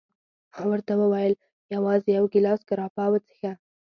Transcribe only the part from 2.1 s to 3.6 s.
یو ګیلاس ګراپا وڅېښه.